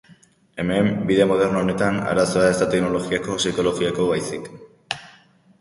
[0.61, 4.49] Hemen, bide moderno honetan, arazoa ez da teknologikoa psikologikoa baizik.